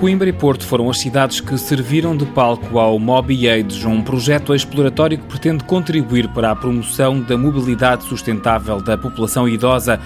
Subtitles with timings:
[0.00, 4.54] Coimbra e Porto foram as cidades que serviram de palco ao Mobi Age, um projeto
[4.54, 10.00] exploratório que pretende contribuir para a promoção da mobilidade sustentável da população idosa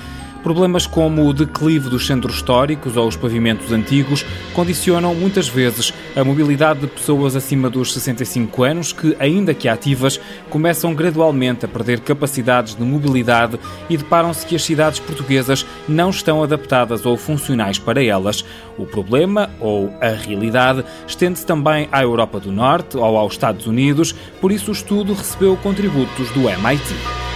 [0.45, 6.23] Problemas como o declive dos centros históricos ou os pavimentos antigos condicionam muitas vezes a
[6.23, 12.00] mobilidade de pessoas acima dos 65 anos que, ainda que ativas, começam gradualmente a perder
[12.00, 13.59] capacidades de mobilidade
[13.89, 18.45] e deparam-se que as cidades portuguesas não estão adaptadas ou funcionais para elas.
[18.76, 24.14] O problema, ou a realidade, estende-se também à Europa do Norte ou aos Estados Unidos,
[24.43, 27.33] por isso o estudo recebeu contributos do MIT.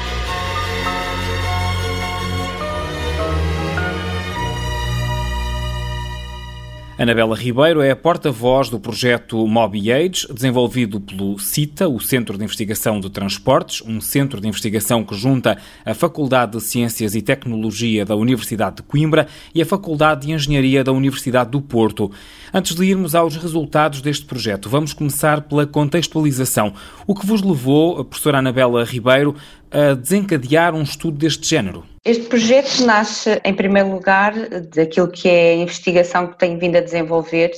[6.99, 12.43] Anabela Ribeiro é a porta-voz do projeto Mobi Age, desenvolvido pelo CITA, o Centro de
[12.43, 18.05] Investigação de Transportes, um centro de investigação que junta a Faculdade de Ciências e Tecnologia
[18.05, 22.11] da Universidade de Coimbra e a Faculdade de Engenharia da Universidade do Porto.
[22.53, 26.75] Antes de irmos aos resultados deste projeto, vamos começar pela contextualização.
[27.07, 29.37] O que vos levou, a professora Anabela Ribeiro,
[29.71, 31.85] a desencadear um estudo deste género?
[32.05, 34.33] Este projeto nasce, em primeiro lugar,
[34.75, 37.53] daquilo que é a investigação que tenho vindo a desenvolver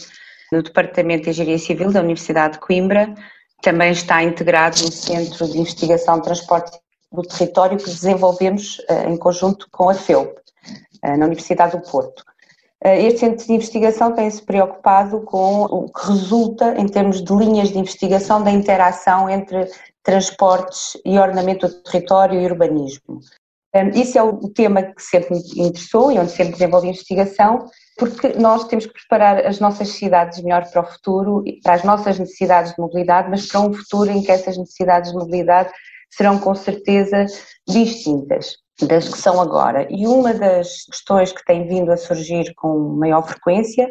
[0.51, 3.15] no Departamento de Engenharia Civil da Universidade de Coimbra.
[3.63, 6.79] Também está integrado no Centro de Investigação de Transporte
[7.13, 10.33] do Território que desenvolvemos eh, em conjunto com a FEUP,
[11.03, 12.25] eh, na Universidade do Porto.
[12.83, 17.71] Eh, este centro de investigação tem-se preocupado com o que resulta em termos de linhas
[17.71, 19.69] de investigação da interação entre
[20.03, 23.21] transportes e ornamento do território e urbanismo.
[23.95, 28.65] Isso é o tema que sempre me interessou e onde sempre desenvolvi investigação, porque nós
[28.67, 32.81] temos que preparar as nossas cidades melhor para o futuro, para as nossas necessidades de
[32.81, 35.71] mobilidade, mas para um futuro em que essas necessidades de mobilidade
[36.11, 37.27] serão com certeza
[37.69, 39.87] distintas das que são agora.
[39.89, 43.89] E uma das questões que tem vindo a surgir com maior frequência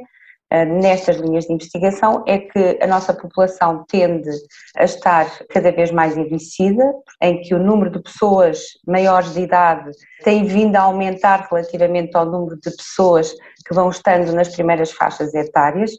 [0.52, 4.32] nestas linhas de investigação é que a nossa população tende
[4.76, 6.84] a estar cada vez mais envelhecida,
[7.22, 9.92] em que o número de pessoas maiores de idade
[10.24, 13.32] tem vindo a aumentar relativamente ao número de pessoas
[13.66, 15.92] que vão estando nas primeiras faixas etárias.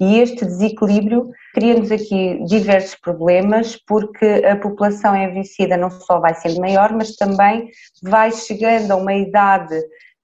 [0.00, 6.58] E este desequilíbrio cria-nos aqui diversos problemas, porque a população envelhecida não só vai sendo
[6.58, 7.68] maior, mas também
[8.02, 9.78] vai chegando a uma idade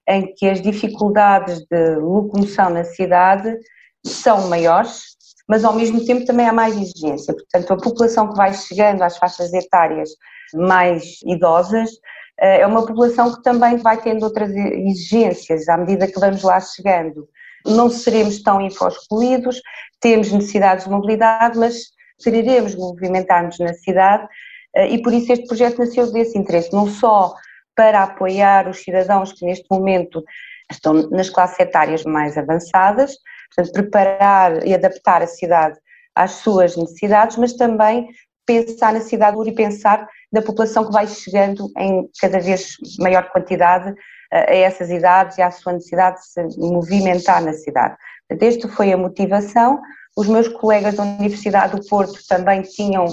[0.08, 3.56] em que as dificuldades de locomoção na cidade
[4.04, 5.16] são maiores,
[5.48, 7.34] mas ao mesmo tempo também há mais exigência.
[7.34, 10.10] Portanto, a população que vai chegando às faixas etárias
[10.54, 11.90] mais idosas
[12.40, 16.60] eh, é uma população que também vai tendo outras exigências à medida que vamos lá
[16.60, 17.28] chegando.
[17.64, 19.60] Não seremos tão infoscluídos,
[20.00, 21.74] temos necessidades de mobilidade, mas
[22.22, 24.26] quereremos movimentar-nos na cidade
[24.74, 27.34] eh, e por isso este projeto nasceu desse interesse, não só
[27.76, 30.24] para apoiar os cidadãos que neste momento
[30.70, 33.14] estão nas classes etárias mais avançadas,
[33.54, 35.78] portanto, preparar e adaptar a cidade
[36.14, 38.08] às suas necessidades, mas também
[38.46, 43.94] pensar na cidade e pensar na população que vai chegando em cada vez maior quantidade
[44.32, 47.96] eh, a essas idades e à sua necessidade de se movimentar na cidade.
[48.28, 49.80] Portanto, esta foi a motivação.
[50.16, 53.06] Os meus colegas da Universidade do Porto também tinham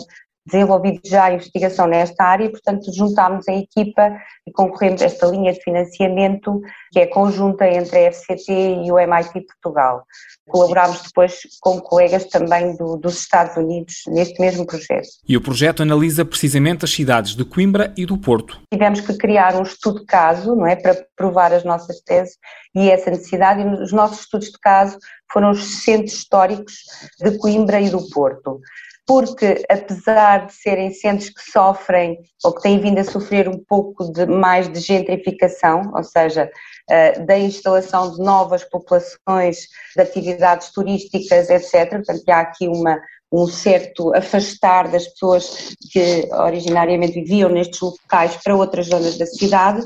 [0.45, 4.11] desenvolvido já a investigação nesta área e, portanto, juntámos a equipa
[4.45, 6.61] e concorremos a esta linha de financiamento
[6.91, 8.51] que é conjunta entre a FCT
[8.85, 10.03] e o MIT Portugal.
[10.47, 15.07] Colaborámos depois com colegas também do, dos Estados Unidos neste mesmo projeto.
[15.27, 18.59] E o projeto analisa precisamente as cidades de Coimbra e do Porto.
[18.71, 22.37] Tivemos que criar um estudo de caso, não é, para provar as nossas teses
[22.75, 24.97] e essa necessidade e os nossos estudos de caso
[25.31, 26.73] foram os centros históricos
[27.19, 28.59] de Coimbra e do Porto
[29.05, 34.11] porque apesar de serem centros que sofrem ou que têm vindo a sofrer um pouco
[34.11, 36.49] de mais de gentrificação, ou seja,
[36.89, 41.89] eh, da instalação de novas populações, de atividades turísticas, etc.
[41.89, 42.97] Portanto, há aqui uma,
[43.31, 49.83] um certo afastar das pessoas que originariamente viviam nestes locais para outras zonas da cidade.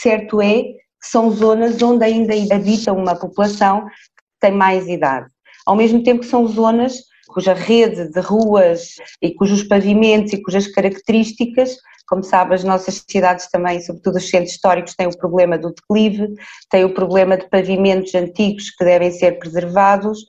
[0.00, 3.92] Certo é que são zonas onde ainda habita uma população que
[4.40, 5.26] tem mais idade.
[5.64, 6.94] Ao mesmo tempo que são zonas
[7.28, 11.76] cuja rede de ruas e cujos pavimentos e cujas características,
[12.08, 16.28] como sabe, as nossas cidades também, sobretudo os centros históricos, têm o problema do declive,
[16.70, 20.20] têm o problema de pavimentos antigos que devem ser preservados,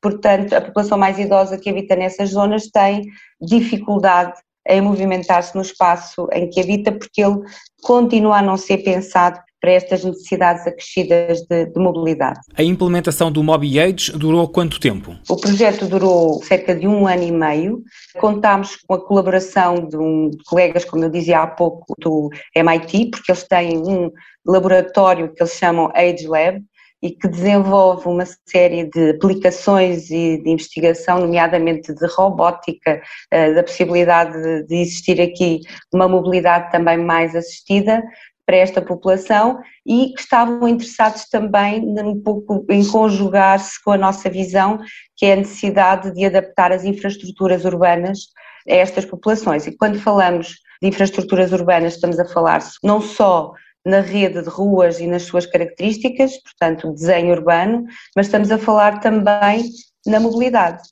[0.00, 3.04] portanto, a população mais idosa que habita nessas zonas tem
[3.40, 4.34] dificuldade
[4.66, 7.40] em movimentar-se no espaço em que habita, porque ele
[7.82, 12.40] continua a não ser pensado para estas necessidades acrescidas de, de, mobilidade.
[12.56, 15.16] A implementação do Mobi Age durou quanto tempo?
[15.28, 17.82] O projeto durou cerca de um ano e meio.
[18.18, 23.10] Contámos com a colaboração de, um, de colegas, como eu dizia há pouco, do MIT,
[23.10, 24.10] porque eles têm um
[24.46, 26.62] laboratório que eles chamam Age Lab,
[27.02, 33.00] e que desenvolve uma série de aplicações e de investigação, nomeadamente de robótica,
[33.30, 35.60] eh, da possibilidade de existir aqui
[35.92, 38.02] uma mobilidade também mais assistida
[38.48, 44.30] para esta população e que estavam interessados também um pouco em conjugar-se com a nossa
[44.30, 44.78] visão,
[45.14, 48.20] que é a necessidade de adaptar as infraestruturas urbanas
[48.66, 49.66] a estas populações.
[49.66, 53.52] E quando falamos de infraestruturas urbanas, estamos a falar não só
[53.84, 57.84] na rede de ruas e nas suas características, portanto, desenho urbano,
[58.16, 59.62] mas estamos a falar também
[60.06, 60.82] na mobilidade.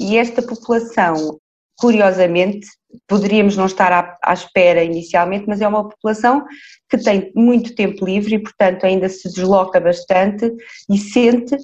[0.00, 1.38] E esta população,
[1.82, 2.68] curiosamente,
[3.08, 6.44] poderíamos não estar à, à, espera inicialmente, mas é uma população
[6.88, 10.48] que tem muito tempo livre e, portanto, ainda se desloca bastante
[10.88, 11.56] e sente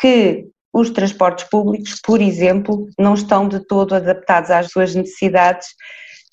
[0.00, 5.66] que os transportes públicos, por exemplo, não estão de todo adaptados às suas necessidades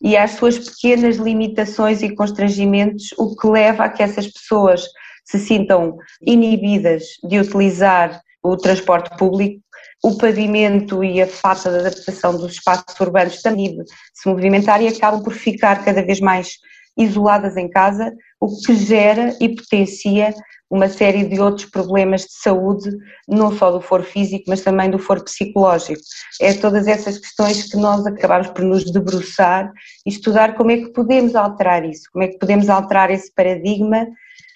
[0.04, 4.84] e às suas pequenas limitações e constrangimentos, o que leva a que essas pessoas
[5.26, 9.64] se sintam inibidas de utilizar o transporte público,
[10.04, 13.78] o pavimento e a falta de adaptação dos espaços urbanos também
[14.14, 16.58] se movimentar e acabam por ficar cada vez mais
[16.98, 20.34] isoladas em casa, o que gera e potencia
[20.70, 22.90] uma série de outros problemas de saúde,
[23.28, 26.02] não só do foro físico, mas também do foro psicológico.
[26.40, 29.70] É todas essas questões que nós acabamos por nos debruçar
[30.06, 34.08] e estudar como é que podemos alterar isso, como é que podemos alterar esse paradigma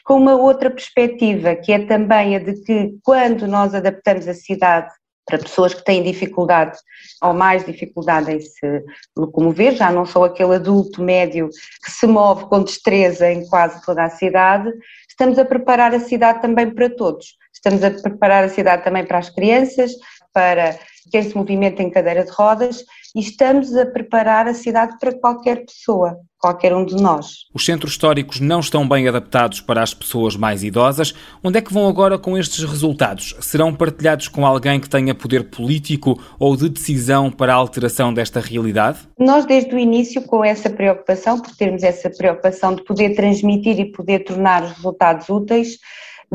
[0.05, 4.93] com uma outra perspectiva, que é também a de que quando nós adaptamos a cidade
[5.25, 6.77] para pessoas que têm dificuldade
[7.21, 8.83] ou mais dificuldade em se
[9.17, 11.49] locomover, já não sou aquele adulto médio
[11.83, 14.71] que se move com destreza em quase toda a cidade,
[15.09, 17.37] estamos a preparar a cidade também para todos.
[17.53, 19.91] Estamos a preparar a cidade também para as crianças,
[20.35, 20.77] para
[21.09, 22.83] quem se movimenta em cadeira de rodas
[23.15, 27.45] e estamos a preparar a cidade para qualquer pessoa, qualquer um de nós.
[27.53, 31.13] Os centros históricos não estão bem adaptados para as pessoas mais idosas.
[31.41, 33.33] Onde é que vão agora com estes resultados?
[33.39, 38.41] Serão partilhados com alguém que tenha poder político ou de decisão para a alteração desta
[38.41, 38.99] realidade?
[39.17, 43.89] Nós, desde o início, com essa preocupação, por termos essa preocupação de poder transmitir e
[43.89, 45.77] poder tornar os resultados úteis,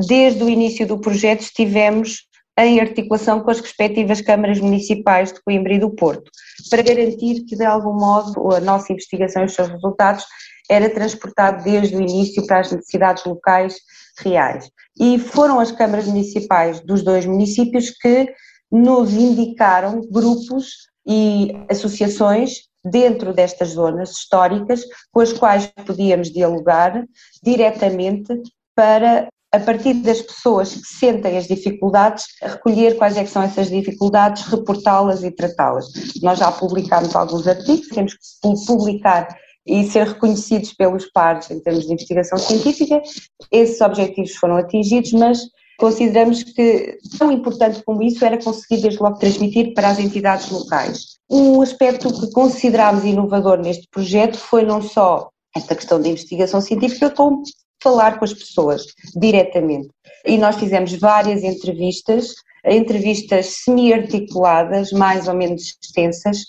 [0.09, 2.30] desde o início do projeto estivemos
[2.67, 6.31] em articulação com as respectivas câmaras municipais de Coimbra e do Porto,
[6.69, 10.25] para garantir que, de algum modo, a nossa investigação e os seus resultados
[10.69, 13.77] era transportado desde o início para as necessidades locais
[14.21, 14.71] reais.
[14.99, 18.33] E foram as câmaras municipais dos dois municípios que
[18.71, 27.05] nos indicaram grupos e associações dentro destas zonas históricas com as quais podíamos dialogar
[27.43, 28.33] diretamente
[28.75, 34.45] para a partir das pessoas que sentem as dificuldades, recolher quais é são essas dificuldades,
[34.45, 35.87] reportá-las e tratá-las.
[36.23, 39.29] Nós já publicámos alguns artigos, temos que publicar
[39.67, 43.03] e ser reconhecidos pelos pares em termos de investigação científica.
[43.51, 45.41] Esses objetivos foram atingidos, mas
[45.79, 51.19] consideramos que tão importante como isso era conseguir desde logo transmitir para as entidades locais.
[51.29, 57.11] Um aspecto que considerámos inovador neste projeto foi não só esta questão da investigação científica,
[57.11, 57.43] como
[57.83, 58.85] falar com as pessoas
[59.17, 59.89] diretamente.
[60.27, 62.35] E nós fizemos várias entrevistas,
[62.65, 66.47] entrevistas semi-articuladas, mais ou menos extensas,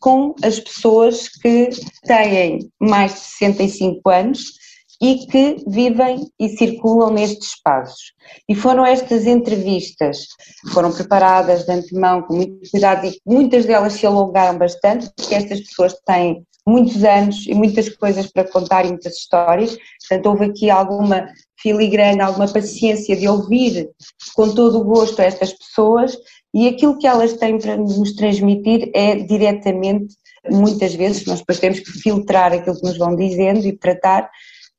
[0.00, 1.70] com as pessoas que
[2.06, 4.52] têm mais de 65 anos
[5.00, 8.12] e que vivem e circulam nestes espaços.
[8.48, 10.26] E foram estas entrevistas,
[10.72, 15.60] foram preparadas de antemão com muito cuidado e muitas delas se alongaram bastante, porque estas
[15.60, 20.70] pessoas têm muitos anos e muitas coisas para contar e muitas histórias, portanto houve aqui
[20.70, 21.28] alguma
[21.60, 23.90] filigrana, alguma paciência de ouvir
[24.34, 26.16] com todo o gosto estas pessoas
[26.54, 30.14] e aquilo que elas têm para nos transmitir é diretamente,
[30.50, 34.30] muitas vezes, nós depois temos que filtrar aquilo que nos vão dizendo e tratar,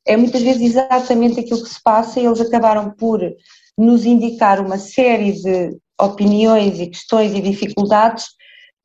[0.08, 3.20] é muitas vezes exatamente aquilo que se passa e eles acabaram por
[3.77, 8.25] nos indicar uma série de opiniões e questões e dificuldades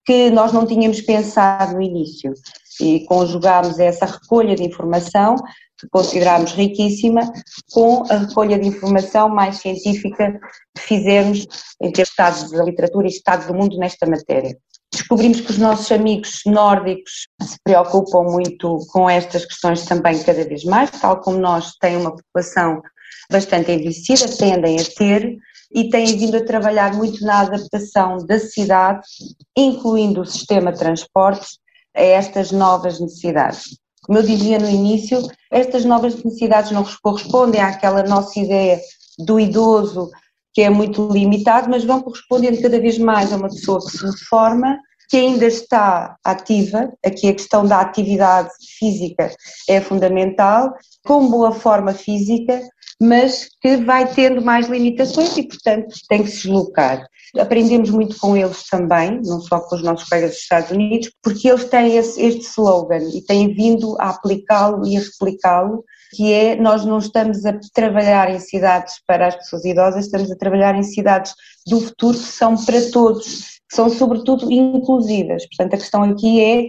[0.04, 2.32] que nós não tínhamos pensado no início
[2.80, 5.36] e conjugámos essa recolha de informação,
[5.78, 7.32] que considerámos riquíssima,
[7.72, 10.38] com a recolha de informação mais científica
[10.76, 11.46] que fizemos
[11.80, 14.56] em termos de estados da literatura e estados do mundo nesta matéria.
[14.92, 20.64] Descobrimos que os nossos amigos nórdicos se preocupam muito com estas questões também cada vez
[20.64, 22.82] mais, tal como nós têm uma população
[23.30, 25.38] bastante envelhecida, tendem a ter,
[25.72, 29.06] e têm vindo a trabalhar muito na adaptação da cidade,
[29.56, 31.58] incluindo o sistema de transportes,
[32.00, 33.78] a estas novas necessidades.
[34.02, 35.20] Como eu dizia no início,
[35.52, 38.80] estas novas necessidades não correspondem àquela nossa ideia
[39.18, 40.10] do idoso
[40.52, 44.04] que é muito limitado, mas vão correspondendo cada vez mais a uma pessoa que se
[44.04, 44.78] reforma,
[45.08, 49.30] que ainda está ativa, aqui a questão da atividade física
[49.68, 50.72] é fundamental,
[51.04, 52.60] com boa forma física,
[53.00, 57.06] mas que vai tendo mais limitações e, portanto, tem que se deslocar.
[57.38, 61.48] Aprendemos muito com eles também, não só com os nossos colegas dos Estados Unidos, porque
[61.48, 66.56] eles têm esse, este slogan e têm vindo a aplicá-lo e a replicá-lo, que é
[66.56, 70.82] nós não estamos a trabalhar em cidades para as pessoas idosas, estamos a trabalhar em
[70.82, 71.32] cidades
[71.66, 75.46] do futuro que são para todos, que são sobretudo inclusivas.
[75.46, 76.68] Portanto, a questão aqui é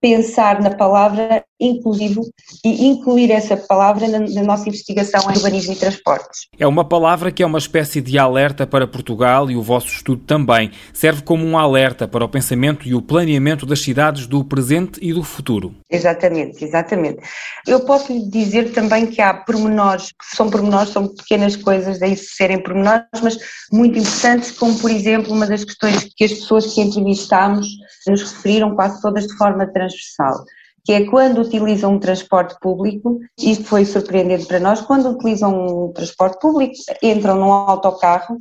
[0.00, 2.22] pensar na palavra inclusivo
[2.64, 6.48] e incluir essa palavra na, na, nossa investigação em urbanismo e transportes.
[6.58, 10.22] É uma palavra que é uma espécie de alerta para Portugal e o vosso estudo
[10.24, 10.70] também.
[10.92, 15.12] Serve como um alerta para o pensamento e o planeamento das cidades do presente e
[15.12, 15.74] do futuro.
[15.90, 17.20] Exatamente, exatamente.
[17.66, 22.16] Eu posso lhe dizer também que há pormenores, que são pormenores, são pequenas coisas, daí
[22.16, 23.38] serem pormenores, mas
[23.72, 27.66] muito importantes, como por exemplo uma das questões que as pessoas que entrevistámos
[28.06, 30.44] nos referiram quase todas de forma transversal
[30.84, 35.92] que é quando utilizam um transporte público, isto foi surpreendente para nós, quando utilizam um
[35.92, 38.38] transporte público, entram num autocarro,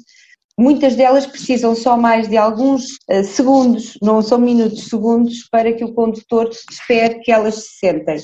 [0.58, 5.84] muitas delas precisam só mais de alguns uh, segundos, não são minutos, segundos, para que
[5.84, 8.18] o condutor espere que elas se sentem.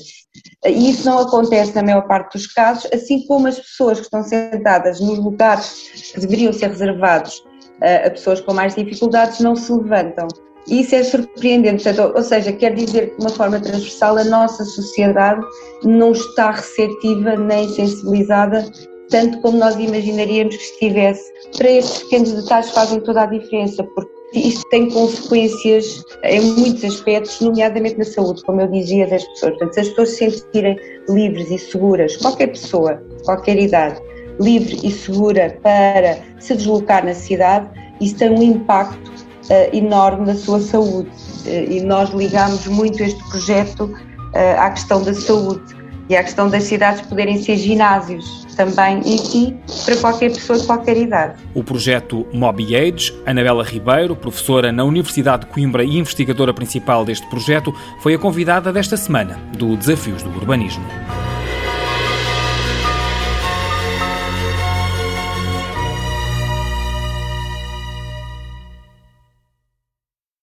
[0.66, 4.22] E isso não acontece na maior parte dos casos, assim como as pessoas que estão
[4.22, 7.38] sentadas nos lugares que deveriam ser reservados
[7.80, 10.28] uh, a pessoas com mais dificuldades não se levantam.
[10.68, 14.24] E isso é surpreendente, portanto, ou seja, quer dizer que de uma forma transversal a
[14.24, 15.40] nossa sociedade
[15.84, 18.64] não está receptiva nem sensibilizada
[19.10, 21.32] tanto como nós imaginaríamos que estivesse.
[21.56, 27.40] Para estes pequenos detalhes fazem toda a diferença, porque isto tem consequências em muitos aspectos,
[27.40, 29.52] nomeadamente na saúde, como eu dizia, das pessoas.
[29.52, 34.00] Portanto, se as pessoas se sentirem livres e seguras, qualquer pessoa, qualquer idade,
[34.40, 37.68] livre e segura para se deslocar na cidade,
[38.00, 39.25] isso tem um impacto
[39.72, 41.08] enorme na sua saúde.
[41.44, 45.62] Uh, e nós ligamos muito este projeto uh, à questão da saúde
[46.08, 50.96] e à questão das cidades poderem ser ginásios também si para qualquer pessoa de qualquer
[50.96, 51.34] idade.
[51.54, 57.26] O projeto Mobi Age, Anabela Ribeiro, professora na Universidade de Coimbra e investigadora principal deste
[57.28, 60.84] projeto, foi a convidada desta semana do Desafios do Urbanismo.